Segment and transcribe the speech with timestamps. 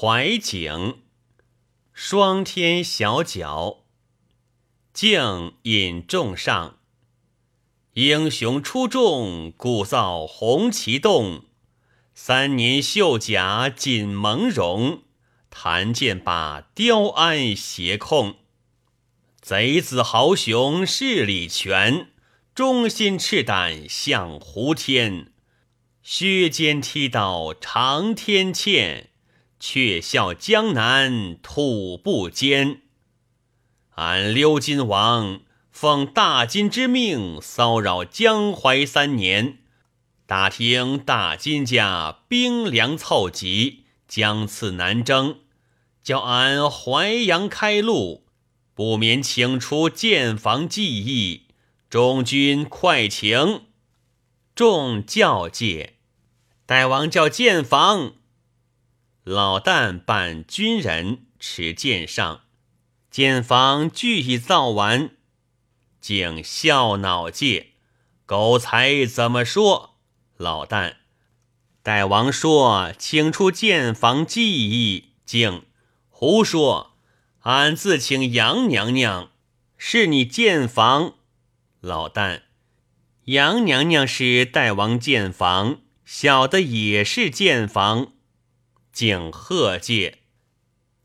[0.00, 1.00] 怀景，
[1.92, 3.78] 霜天小角，
[4.92, 6.78] 静引众上。
[7.94, 11.46] 英雄出众，鼓噪红旗动。
[12.14, 15.02] 三年绣甲锦蒙茸，
[15.50, 18.36] 弹剑把雕鞍斜控。
[19.40, 22.12] 贼子豪雄势力全，
[22.54, 25.32] 忠心赤胆向胡天。
[26.04, 29.07] 削尖踢刀长天堑。
[29.60, 32.82] 却笑江南土不坚。
[33.96, 35.40] 俺鎏金王
[35.70, 39.58] 奉大金之命骚扰江淮三年，
[40.26, 45.40] 打听大金家兵粮凑集，将次南征，
[46.02, 48.26] 叫俺淮阳开路，
[48.74, 51.46] 不免请出建房计议。
[51.90, 53.62] 中军快请，
[54.54, 55.94] 众教戒，
[56.66, 58.12] 大王叫建房。
[59.28, 62.44] 老旦扮军人持剑上，
[63.10, 65.10] 建房俱已造完，
[66.00, 67.72] 竟笑恼戒，
[68.24, 69.98] 狗才怎么说？
[70.38, 70.94] 老旦，
[71.82, 75.66] 大王说请出建房计议，竟
[76.08, 76.94] 胡说！
[77.40, 79.30] 俺自请杨娘娘，
[79.76, 81.16] 是你建房。
[81.80, 82.44] 老旦，
[83.26, 88.12] 杨娘娘是大王建房，小的也是建房。
[88.98, 90.18] 敬贺介，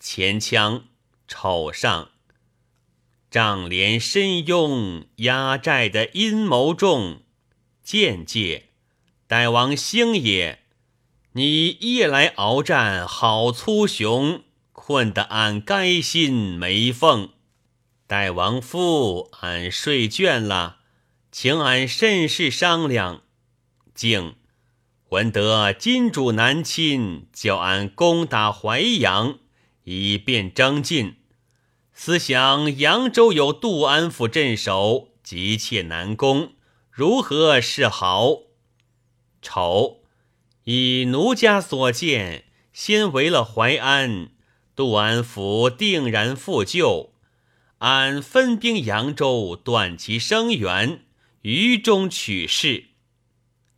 [0.00, 0.86] 前腔
[1.28, 2.10] 丑上，
[3.30, 7.22] 丈连深拥压寨的阴谋重。
[7.84, 8.70] 见介，
[9.28, 10.64] 大王星也，
[11.34, 17.30] 你夜来鏖战好粗雄，困得俺该心没缝。
[18.08, 20.78] 大王夫，俺睡倦了，
[21.30, 23.22] 请俺甚事商量。
[23.94, 24.34] 敬。
[25.10, 29.38] 闻得金主南侵，叫俺攻打淮阳，
[29.84, 31.18] 以便征进。
[31.92, 36.54] 思想扬州有杜安府镇守，急切难攻，
[36.90, 38.38] 如何是好？
[39.40, 40.00] 丑，
[40.64, 44.30] 以奴家所见，先围了淮安，
[44.74, 47.12] 杜安府定然复救。
[47.78, 51.04] 俺分兵扬州，断其声援，
[51.42, 52.86] 于中取势。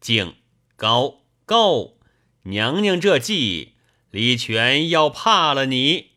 [0.01, 0.37] 敬。
[0.75, 1.18] 高
[1.49, 1.97] 够
[2.43, 3.73] 娘娘这计，
[4.11, 6.11] 李全要怕了你。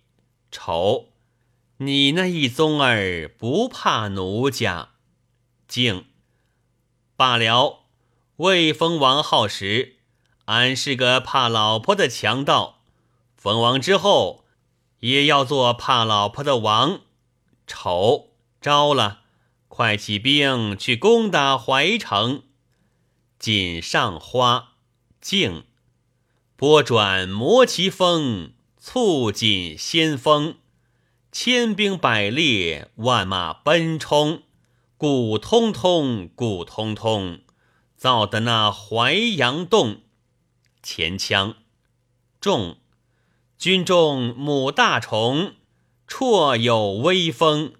[0.52, 1.14] 丑，
[1.78, 4.90] 你那一宗儿不怕奴家。
[5.70, 6.04] 敬，
[7.16, 7.86] 罢了。
[8.36, 10.00] 未封王号时，
[10.46, 12.82] 俺是个怕老婆的强盗。
[13.38, 14.44] 封王之后，
[15.00, 17.00] 也要做怕老婆的王。
[17.66, 19.22] 丑，招了，
[19.70, 22.44] 快起兵去攻打淮城。
[23.40, 24.71] 锦上花，
[25.22, 25.64] 静，
[26.56, 30.56] 拨转摩旗风，促锦先锋，
[31.32, 34.42] 千兵百列，万马奔冲，
[34.98, 37.42] 鼓通通，鼓通通，
[37.96, 40.02] 造得那淮阳洞。
[40.82, 41.56] 前腔，
[42.40, 42.78] 众
[43.60, 45.54] 军中母大虫，
[46.08, 47.74] 绰有威风，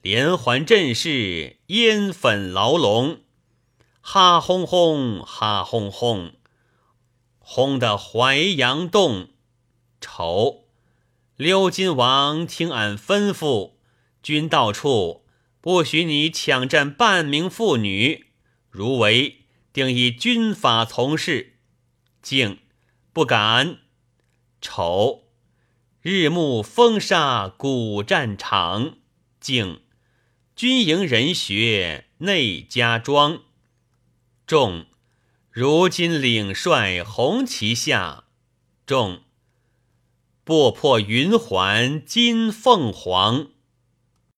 [0.00, 3.20] 连环阵势，烟粉牢笼。
[4.00, 6.32] 哈轰轰，哈轰轰，
[7.40, 9.30] 轰得淮阳动。
[10.00, 10.68] 丑，
[11.36, 13.72] 鎏金王听俺吩咐，
[14.22, 15.26] 军到处
[15.60, 18.26] 不许你抢占半名妇女，
[18.70, 19.42] 如违，
[19.72, 21.58] 定以军法从事。
[22.22, 22.58] 敬，
[23.12, 23.78] 不敢。
[24.60, 25.24] 丑，
[26.00, 28.96] 日暮风沙古战场。
[29.40, 29.82] 敬，
[30.54, 33.42] 军营人学内家庄。
[34.46, 34.86] 众
[35.52, 38.22] 如今领帅红旗下，
[38.86, 39.22] 众
[40.44, 43.48] 不破云环金凤凰。